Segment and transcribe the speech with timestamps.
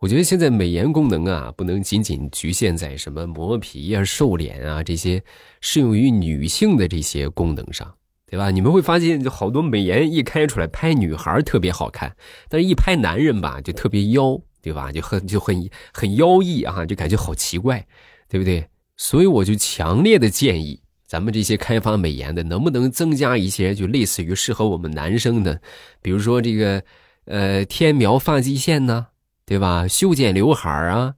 [0.00, 5.20] 我觉得现在美颜功能啊，不能仅仅局限在什么磨皮啊、瘦脸啊这些
[5.60, 7.92] 适用于女性的这些功能上，
[8.24, 8.52] 对吧？
[8.52, 12.14] 你们会发现，就好多美颜一开出来拍女孩特别好看，
[12.48, 14.92] 但是一拍男人吧，就特别妖，对吧？
[14.92, 17.84] 就很就很很妖异啊，就感觉好奇怪，
[18.28, 18.68] 对不对？
[18.96, 25.60] 所以我就强烈的建议，咱们这些开发美颜的，能不能增加一些就类似于适合我们男生的，
[26.00, 26.84] 比如说这个
[27.24, 29.08] 呃天描发际线呢？
[29.48, 29.88] 对吧？
[29.88, 31.14] 修剪刘海啊，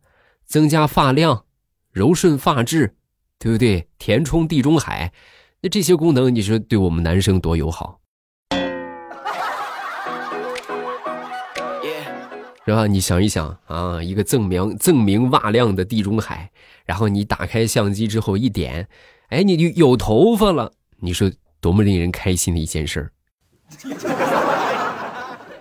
[0.47, 1.47] 增加发量，
[1.91, 2.95] 柔顺发质，
[3.41, 3.89] 对不对？
[3.99, 5.13] 填充地中海，
[5.61, 7.99] 那这些功能，你说对我们男生多友好，
[12.65, 12.87] 是吧？
[12.87, 16.53] 你想一想啊，一个锃明锃明瓦亮的地中海，
[16.87, 18.89] 然后你打开相机之后一点，
[19.31, 21.29] 哎，你就有头发了，你说
[21.61, 23.11] 多么令人开心的一件事儿。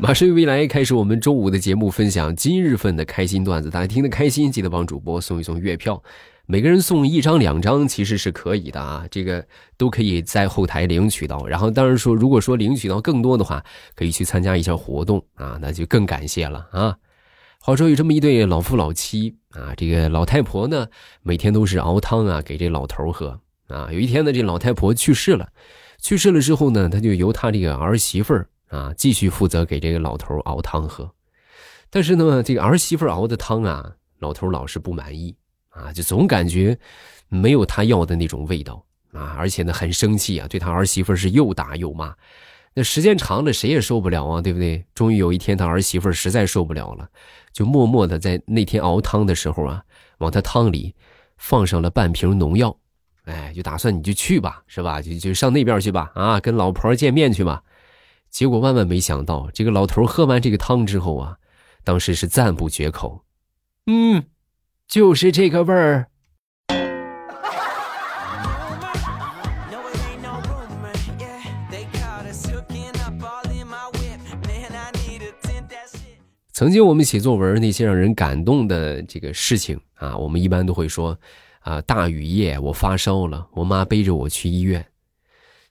[0.01, 6.01] 马上未来开始我们周五的节目，分享今日份的开心段子，大家听得开心，记得帮主播送一送月票，
[6.45, 11.45] 每个人送一张两张其实是可以的啊，这个都可以在后台领取到。
[11.45, 13.61] 然后当然说，如果说领取到更多的话，
[13.93, 16.95] 可以去参加一下活动啊，那就更感谢了啊。
[17.59, 20.87] 话说有这么一对老夫老妻啊，这个老太婆呢，
[21.23, 23.37] 每天都是熬汤啊给这老头喝
[23.67, 23.89] 啊。
[23.91, 25.49] 有一天呢，这老太婆去世了，
[26.01, 28.47] 去世了之后呢，他就由他这个儿媳妇儿。
[28.69, 31.11] 啊，继续负责给这个老头熬汤喝，
[31.89, 35.35] 但是呢，这个儿媳妇熬的汤啊，老头老是不满意
[35.69, 36.77] 啊，就总感觉
[37.27, 42.15] 没有他要的那种味道啊，而且呢，很生气啊，对他儿媳妇是又打又骂。
[42.75, 44.85] 那时间长了，谁也受不了啊，对不对？
[44.93, 47.09] 终于有一天，他儿媳妇实在受不了了，
[47.51, 49.83] 就默默的在那天熬汤的时候啊，
[50.19, 50.93] 往他汤里
[51.37, 52.77] 放上了半瓶农药，
[53.25, 55.01] 哎，就打算你就去吧，是吧？
[55.01, 57.63] 就就上那边去吧，啊，跟老婆见面去吧。
[58.29, 61.37] 结果万万没想到，这个老头喝完这个汤之后啊，
[61.83, 63.23] 当时是赞不绝口，
[63.87, 64.23] 嗯，
[64.87, 66.07] 就是这个味儿。
[76.51, 81.17] 曾经我们写作文那些让人感动的这个事情啊，我们一般都会说
[81.61, 84.85] 啊，大雨夜我发烧了，我妈背着我去医院。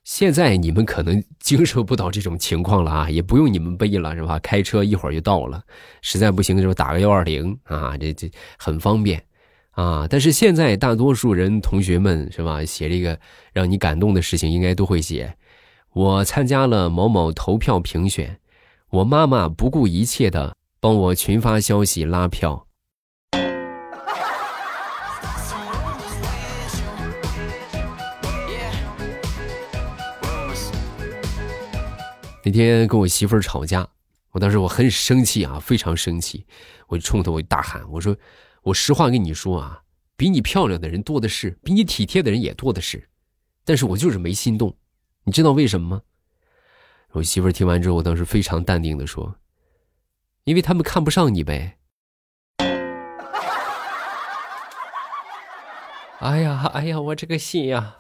[0.09, 4.39] 现在你们可能经受不到这种情况了啊，也不用你们背了，是吧？
[4.39, 5.63] 开车一会儿就到了，
[6.01, 9.23] 实在不行的时候打个幺二零啊，这这很方便
[9.73, 10.07] 啊。
[10.09, 13.21] 但是现在大多数人同学们是吧，写这个
[13.53, 15.37] 让你感动的事情，应该都会写：
[15.93, 18.41] 我参加了某某投票评选，
[18.89, 22.68] 我妈妈不顾一切的帮我群发消息拉票。
[32.49, 33.87] 那天跟我媳妇儿吵架，
[34.31, 36.47] 我当时我很生气啊，非常生气，
[36.87, 38.17] 我就冲她我大喊，我说
[38.65, 39.83] ：“我实话跟你说啊，
[40.17, 43.07] 比你漂亮的人多的是，比你体贴的人也多的是，
[43.67, 44.75] 但是我就是没心动，
[45.25, 46.01] 你知道为什么吗？”
[47.13, 49.37] 我媳妇儿听完之后，我当时非常淡定的说
[50.45, 51.77] ：“因为他们看不上你呗。
[56.21, 57.95] ”哎呀哎呀，我这个心呀！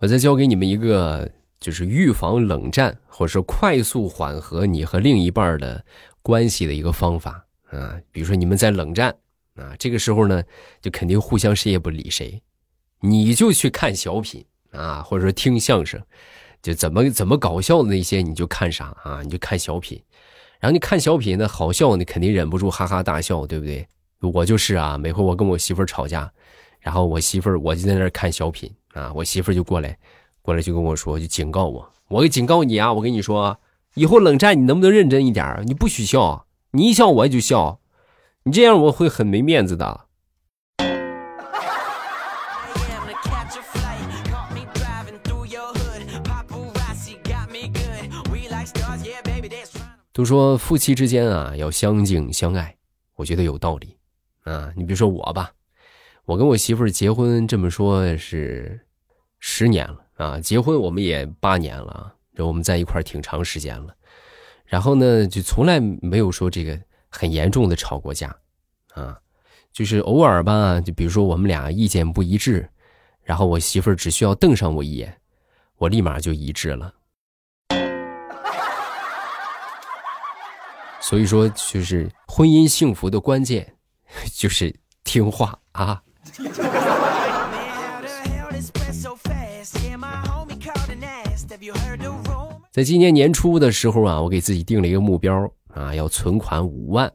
[0.00, 1.30] 我再教给你们一个，
[1.60, 5.84] 就是预防冷战，或者说快速缓和你和另一半的
[6.22, 8.00] 关系的一个方法啊。
[8.10, 9.14] 比如说你们在冷战
[9.56, 10.42] 啊，这个时候呢，
[10.80, 12.40] 就肯定互相谁也不理谁，
[13.00, 16.00] 你就去看小品啊，或者说听相声，
[16.62, 20.02] 就怎么怎么搞笑的那些你就看啥啊，你就看小品。
[20.60, 23.86] 然后你看小品呢，好笑你肯定忍不住哈哈大笑，对不对？
[24.20, 26.32] 我就是啊，每回我跟我媳妇吵架，
[26.80, 28.74] 然后我媳妇儿我就在那看小品。
[28.92, 29.12] 啊！
[29.14, 29.98] 我媳妇就过来，
[30.42, 32.92] 过来就跟我说，就警告我，我警告你啊！
[32.92, 33.58] 我跟你说，
[33.94, 35.62] 以后冷战你能不能认真一点？
[35.66, 37.80] 你不许笑，你一笑我也就笑，
[38.44, 40.06] 你这样我会很没面子的。
[50.12, 52.76] 都说夫妻之间啊要相敬相爱，
[53.14, 53.96] 我觉得有道理
[54.42, 54.70] 啊。
[54.76, 55.52] 你比如说我吧。
[56.24, 58.80] 我跟我媳妇儿结婚，这么说是
[59.38, 63.94] 十年了啊，结婚我们也八年了，这我们在一块儿挺长时间了。
[64.64, 66.78] 然后呢，就从来没有说这个
[67.08, 68.36] 很严重的吵过架，
[68.94, 69.18] 啊，
[69.72, 72.70] 就是偶尔吧，就比如说我们俩意见不一致，
[73.24, 75.20] 然后我媳妇儿只需要瞪上我一眼，
[75.78, 76.94] 我立马就一致了。
[81.00, 83.74] 所以说，就是婚姻幸福的关键，
[84.32, 86.00] 就是听话啊。
[92.70, 97.12] 在今年年初的时候啊，我给自己定了一个目标啊，要存款五万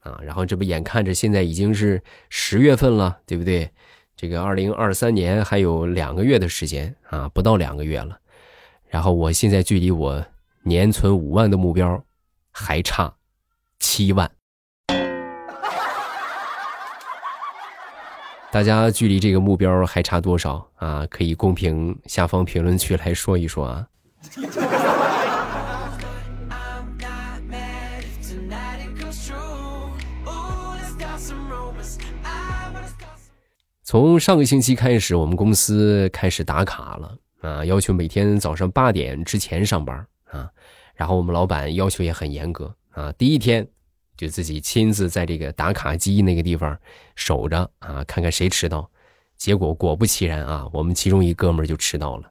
[0.00, 0.20] 啊。
[0.22, 3.68] 然后这不眼看着现在已经是十月份了，对不对？
[4.16, 8.16] 这个二零二三年还有两个月的时间啊，不到两个月了。
[8.88, 10.24] 然后我现在距离我
[10.62, 12.00] 年存五万的目标
[12.52, 13.12] 还差
[13.80, 14.30] 七万。
[18.54, 21.04] 大家距离这个目标还差多少啊？
[21.10, 23.84] 可以公屏下方评论区来说一说啊。
[33.82, 40.48] 从上个星期开始，我们公司开始打卡了啊，要求每天早上八点之前上班啊。
[40.94, 43.66] 然后我们老板要求也很严格啊，第一天
[44.16, 46.78] 就自己亲自在这个打卡机那个地方
[47.16, 48.90] 守着啊，看看谁迟到。
[49.36, 52.30] 结果果不其然啊，我们其中一哥们就迟到了。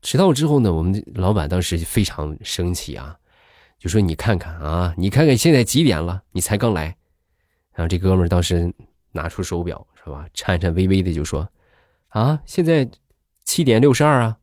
[0.00, 3.16] 迟到之后呢，我们老板当时非常生气啊，
[3.78, 6.22] 就说：“你看看啊，你看看现在几点了？
[6.32, 6.96] 你才刚来。”
[7.74, 8.72] 然后这哥们当时
[9.12, 10.26] 拿出手表，是吧？
[10.34, 11.48] 颤颤巍巍的就说
[12.08, 12.88] ：“啊，现在
[13.44, 14.38] 七点六十二啊。”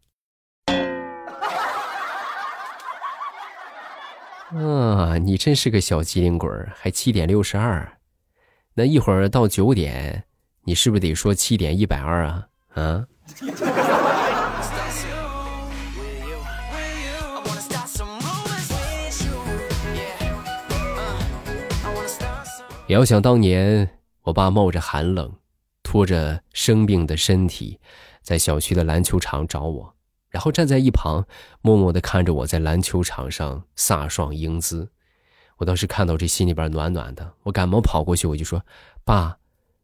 [4.52, 7.98] 啊，你真是个小机灵鬼还七点六十二？
[8.76, 10.26] 那一会儿到九点，
[10.66, 12.48] 你是不是得说七点一百二啊？
[12.76, 13.08] 啊？
[22.90, 23.90] 遥想当年，
[24.22, 25.34] 我爸冒着寒冷，
[25.82, 27.80] 拖着生病的身体，
[28.22, 29.95] 在小区的篮球场找我，
[30.36, 31.26] 然后站在一旁，
[31.62, 34.90] 默默的看着我在篮球场上飒爽英姿。
[35.56, 37.36] 我当时看到这，心里边暖暖的。
[37.44, 38.62] 我赶忙跑过去，我就说
[39.06, 39.38] ：“爸，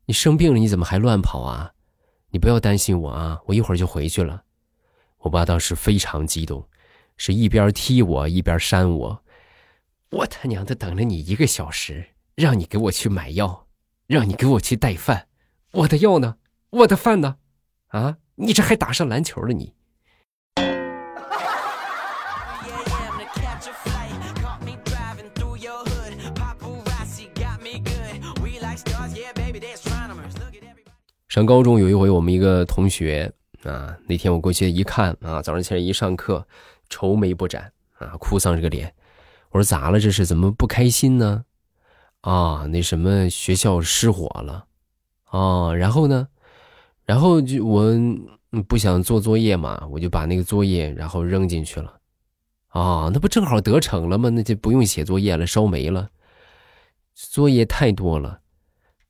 [0.07, 1.71] 你生病了，你怎么还乱跑啊？
[2.31, 4.43] 你不要担心我啊，我一会儿就回去了。”
[5.23, 6.67] 我爸当时非常激动，
[7.15, 9.23] 是一边踢我一边扇我
[10.11, 13.67] ：“我他娘的等了你一个小时！”让你给我去买药，
[14.05, 15.29] 让你给我去带饭，
[15.71, 16.35] 我的药呢？
[16.71, 17.37] 我的饭呢？
[17.87, 18.17] 啊！
[18.35, 19.75] 你这还打上篮球了你？
[31.27, 33.31] 上高中有一回，我们一个同学
[33.63, 36.45] 啊，那天我过去一看啊，早上起来一上课，
[36.89, 38.93] 愁眉不展啊，哭丧着个脸。
[39.51, 39.99] 我说咋了？
[39.99, 41.45] 这是怎么不开心呢？
[42.19, 44.65] 啊，那什么学校失火了，
[45.23, 46.27] 啊，然后呢，
[47.05, 47.93] 然后就我
[48.67, 51.97] 不想做作业嘛，我就把那个作业然后扔进去了，
[52.67, 54.29] 啊，那不正好得逞了吗？
[54.29, 56.09] 那就不用写作业了，烧没了，
[57.15, 58.40] 作业太多了，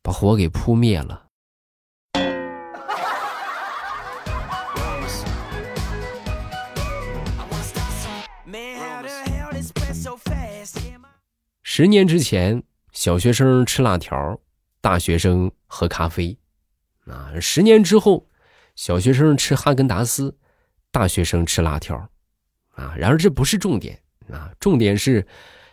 [0.01, 1.27] 把火给扑灭了。
[11.63, 12.63] 十年之前。
[12.94, 14.38] 小学生吃辣条，
[14.81, 16.38] 大学生喝咖啡，
[17.06, 18.27] 啊，十年之后，
[18.75, 20.38] 小学生吃哈根达斯，
[20.92, 21.95] 大学生吃辣条，
[22.75, 23.98] 啊，然而这不是重点
[24.30, 25.25] 啊，重点是，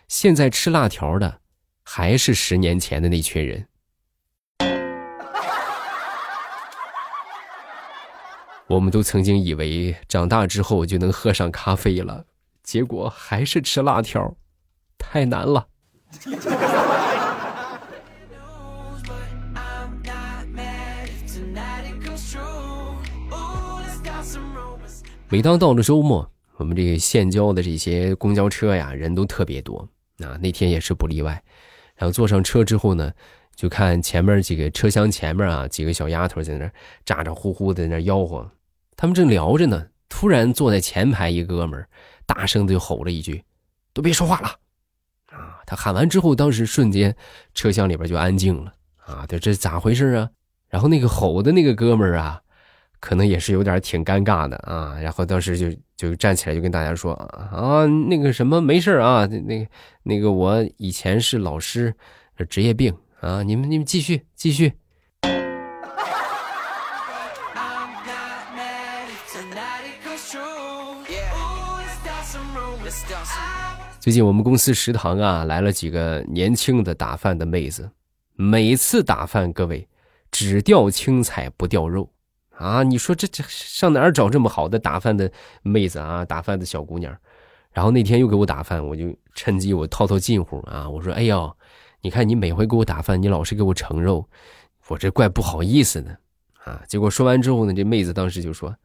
[0.07, 1.41] 现在吃辣条的
[1.83, 3.67] 还是十年前的那群人。
[8.69, 12.23] 我们都曾经以为长大之后就能喝上咖啡了，
[12.61, 14.35] 结果还是吃辣条，
[14.95, 15.67] 太难了。
[25.29, 29.79] 每当到了周末，我们这个县郊的这些公交车呀，人都特别多。
[30.19, 31.43] 啊，那天也是不例外。
[31.95, 33.11] 然后坐上车之后呢，
[33.55, 36.69] 就看前面几个车厢前面啊，几个小丫头在那
[37.03, 38.47] 咋咋呼呼的在那吆喝。
[38.99, 41.87] 他们正聊着呢，突然坐在前排一哥们儿
[42.25, 43.41] 大声的就吼了一句
[43.93, 44.49] ：“都别说话了！”
[45.31, 47.15] 啊，他喊完之后，当时瞬间
[47.55, 48.73] 车厢里边就安静了。
[48.97, 50.29] 啊，这这咋回事啊？
[50.67, 52.41] 然后那个吼的那个哥们儿啊。
[52.99, 59.65] 可能也是有点挺尴尬的啊，然后当时就就站起来就跟大家说啊，那个什么没事啊，那个
[60.03, 61.95] 那个我以前是老师，
[62.49, 64.73] 职业病啊，你们你们继续继续。
[74.09, 77.91] 最近我们公司食堂啊来了几个年轻的打饭的妹子，
[78.33, 79.87] 每次打饭各位
[80.31, 82.09] 只掉青菜不掉肉。
[82.57, 86.25] 啊，你说这这上哪儿找这么好的打饭的妹子啊？
[86.25, 87.15] 打饭的小姑娘，
[87.71, 91.55] 然后那天又给我打饭，我就趁机我套套近乎啊，我说：“哎呦，
[92.01, 94.27] 你看你每回给我打饭，你老是给我盛肉，
[94.87, 96.17] 我这怪不好意思的
[96.63, 98.75] 啊。”结果说完之后呢，这妹子当时就说：“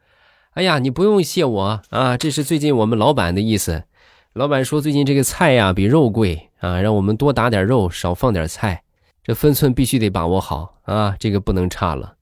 [0.52, 3.85] 哎呀，你不用谢我啊，这是最近我们老板的意思。
[4.35, 8.83] 老板说最近这个菜呀比肉贵啊，让我们多打点肉，少放点菜，
[9.23, 12.17] 这分寸必须得把握好啊，这个不能差了。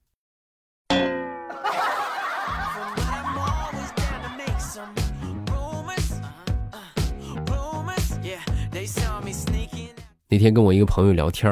[10.28, 11.50] 那天跟我一个朋友聊天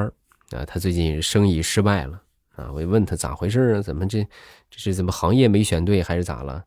[0.50, 2.21] 啊，他最近生意失败了
[2.57, 3.81] 啊，我就问他咋回事啊？
[3.81, 4.23] 怎么这
[4.69, 6.62] 这是怎么行业没选对还是咋了？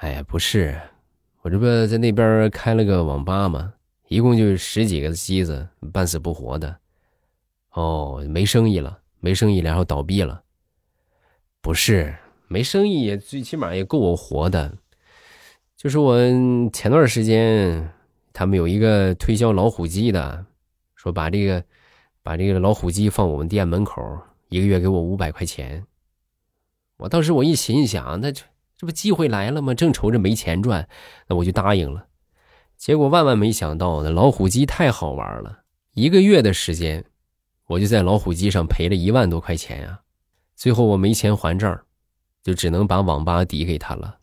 [0.00, 0.80] 哎呀，不是，
[1.44, 3.74] 我这不在那边开了个网吧嘛，
[4.08, 6.74] 一共就十几个机子，半死不活的。
[7.72, 10.42] 哦，没生意了，没生意，然后倒闭了。
[11.60, 12.16] 不是，
[12.48, 14.74] 没生意最起码也够我活的。
[15.76, 16.16] 就是我
[16.72, 17.92] 前段时间，
[18.32, 20.46] 他们有一个推销老虎机的。
[20.94, 21.62] 说把这个，
[22.22, 24.02] 把这个老虎机放我们店门口，
[24.48, 25.84] 一个月给我五百块钱。
[26.96, 28.42] 我当时我一心想，那就
[28.84, 29.72] 这不机会来了吗？
[29.72, 30.86] 正愁着没钱赚，
[31.26, 32.04] 那我就答应了。
[32.76, 35.60] 结果万万没想到，那老虎机太好玩了，
[35.94, 37.02] 一个月的时间，
[37.66, 39.98] 我就在老虎机上赔了一万多块钱呀。
[40.54, 41.80] 最后我没钱还账，
[42.42, 44.18] 就只能把网吧抵给他了。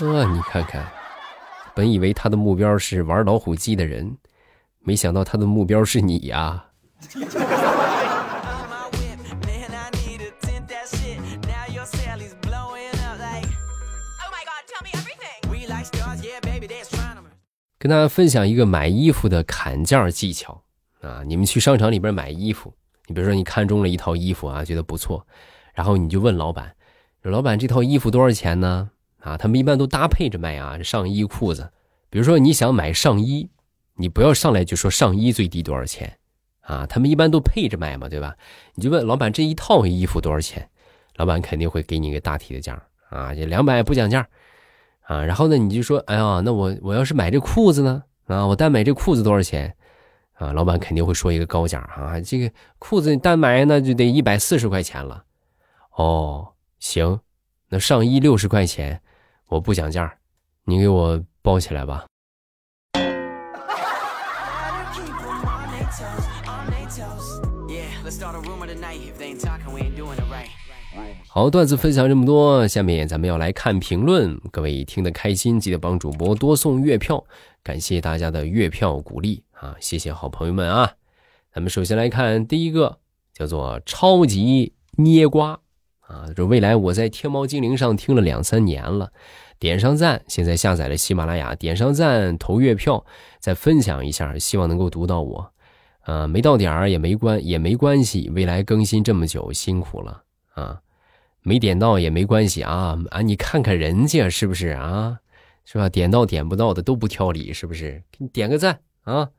[0.00, 0.84] 呵，你看看。
[1.76, 4.18] 本以为他的目标是玩老虎机的人，
[4.80, 6.64] 没想到他的目标是你呀！
[17.88, 20.62] 跟大家分享一个买衣服的砍价技巧
[21.00, 21.22] 啊！
[21.26, 22.74] 你们去商场里边买衣服，
[23.06, 25.26] 你比如说你看中了一套衣服啊，觉得不错，
[25.72, 26.76] 然后你就问老板
[27.24, 28.90] ：“老板，这套衣服多少钱呢？”
[29.24, 31.72] 啊，他们一般都搭配着卖啊，上衣、裤子。
[32.10, 33.48] 比如说你想买上衣，
[33.94, 36.18] 你不要上来就说上衣最低多少钱，
[36.60, 38.36] 啊，他们一般都配着卖嘛，对吧？
[38.74, 40.68] 你就问老板这一套衣服多少钱，
[41.16, 44.28] 老板肯定会给你一个大体的价啊，这两百不讲价，
[45.08, 49.74] 啊，然后呢你就说，哎呀，那我我要是买这裤子呢，啊，我单买这裤子多少钱，
[50.34, 55.24] 啊，老板肯定会说一个高价啊，这个裤子单买那就得一百四十块钱了，
[55.96, 57.20] 哦，行，
[57.70, 59.00] 那上衣六十块钱。
[59.48, 60.14] 我不讲价，
[60.64, 62.04] 你给我包起来吧。
[71.26, 74.40] 好，段子分享这么多，下面咱们要来看评论。
[74.50, 77.24] 各位听得开心，记得帮主播多送月票，
[77.62, 79.76] 感谢大家的月票鼓励啊！
[79.78, 80.94] 谢谢好朋友们啊！
[81.52, 82.98] 咱们首先来看第一个，
[83.32, 85.60] 叫做超级捏瓜。
[86.00, 89.12] 啊，这未来我在天猫精灵上听了两三年了，
[89.58, 90.22] 点上赞。
[90.26, 93.04] 现在下载了喜马拉雅，点上赞投月票，
[93.38, 95.52] 再分享一下，希望能够读到我。
[96.00, 100.22] 啊，没到点儿也没关也没关系，未来更新这么久辛苦了
[100.58, 100.80] 啊，
[101.42, 105.18] 没点到也没关系啊啊，你看看人家是不是啊，
[105.64, 105.88] 是吧？
[105.88, 108.02] 点到点不到的都不挑理，是不是？
[108.10, 109.30] 给你点个赞啊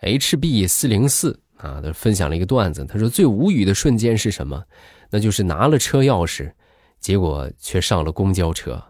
[0.00, 4.62] ！HB 四零四啊，他分享了一个段子，他说最无语的瞬间是什么？
[5.10, 6.52] 那就是拿了车钥匙，
[7.00, 8.82] 结果却上了公交车，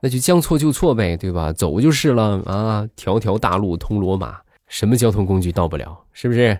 [0.00, 1.52] 那就将错就错呗，对吧？
[1.52, 2.88] 走就是了啊！
[2.96, 6.04] 条条大路通罗马，什么交通工具到不了？
[6.12, 6.58] 是不是？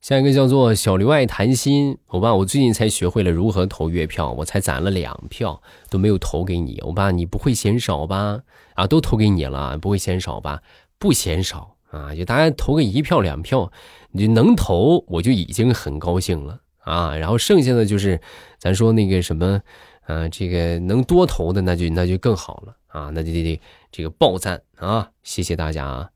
[0.00, 8.42] 下一个叫做小刘爱谈心，欧巴，我最近才学会了如何投月票，我才攒了两票都没有投给你，欧巴，你不会嫌少吧？
[8.74, 10.62] 啊，都投给你了，不会嫌少吧？
[11.00, 13.72] 不嫌少啊，就大家投个一票两票，
[14.12, 16.60] 你能投我就已经很高兴了。
[16.84, 18.20] 啊，然后剩下的就是，
[18.58, 19.60] 咱说那个什么，
[20.06, 25.10] 啊，这个能多投的那就那就更好了啊，那就得得这个爆赞啊！
[25.24, 26.10] 谢谢大家啊！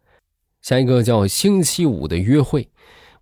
[0.62, 2.68] 下一个叫星期五的约会，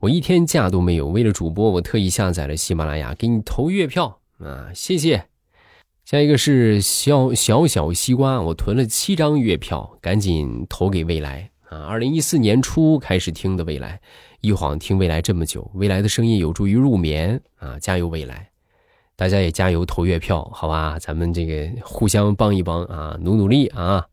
[0.01, 4.71] 我一天假都没有，为了主播，我特意下载了喜马拉雅，给你投月票啊！
[4.75, 5.27] 谢谢。
[6.07, 11.85] 下一个是小小小西瓜，我囤了七张月票，赶紧投给未来啊！
[11.85, 14.01] 二零一四年初开始听的未来。
[14.41, 17.79] 一晃听未来这么久，未来的声音有助于入眠啊！
[17.79, 18.49] 加油未来，
[19.17, 20.99] 大家也加油投月票，好吧？
[20.99, 24.07] 咱们这个互相帮一帮啊，努努力啊！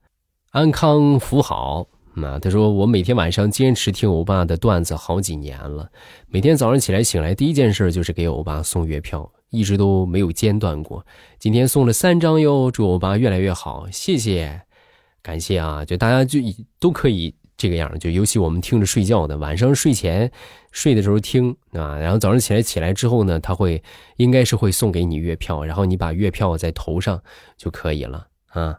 [0.51, 1.87] 安康福好
[2.23, 2.39] 啊！
[2.39, 5.89] 他说我每天晚上坚持听欧巴的段子好几年了，
[6.27, 11.05] 每天早上起来醒来第一件事就是给欧巴送月票，一直都没有间断过。
[11.39, 14.61] 今天送了三张哟，祝欧巴越来越好，谢谢，
[15.21, 15.83] 感谢啊！
[15.85, 16.39] 就大家就
[16.79, 17.35] 都可以。
[17.59, 20.31] 这个样就尤其我们听着睡觉的，晚上睡前
[20.71, 23.81] 睡的时候听啊，然后早上起来起来之后呢，他会
[24.17, 27.19] 应该是会送给你月票，然后你把月票在头上
[27.57, 28.77] 就可以了啊。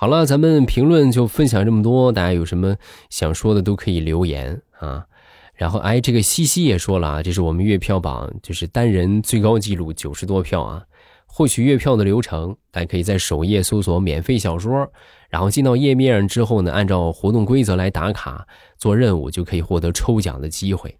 [0.00, 2.74] 好了，咱们评论就分享这么多，大家有什么
[3.10, 5.04] 想说的都可以留言啊。
[5.52, 10.82] 然后哎，这个西西也说了啊，这是我们月票榜就是单人最高记录九十多票啊，
[11.26, 14.90] 获取月票的流程，大家可以在首页搜索“免费小说”，
[15.28, 18.46] 然后进到页面之后呢，按照活动规则来打卡
[18.78, 20.96] 做任务，就可以获得抽奖的机会。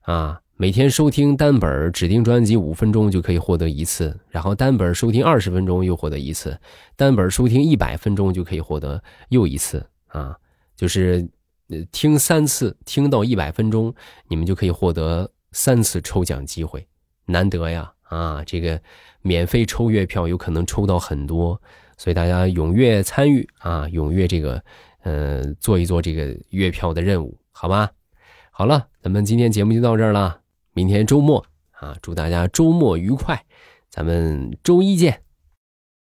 [0.00, 6.56] 啊，每天收听单本指定专辑五分钟就可以获得一次，然后单本收听二十分钟又获得一次，
[6.94, 9.84] 单本收听一百分钟就可以获得又一次。
[10.06, 10.38] 啊，
[10.76, 11.28] 就是
[11.90, 13.92] 听三次，听到一百分钟，
[14.28, 16.86] 你们就可以获得三次抽奖机会，
[17.26, 17.92] 难得呀！
[18.04, 18.80] 啊，这个。
[19.22, 21.60] 免费抽月票，有可能抽到很多，
[21.98, 24.62] 所以大家踊跃参与啊，踊跃这个，
[25.02, 27.90] 呃，做一做这个月票的任务，好吧？
[28.52, 30.38] 好了，咱们今天节目就到这儿了，
[30.74, 33.44] 明天周末啊，祝大家周末愉快，
[33.90, 35.22] 咱们周一见。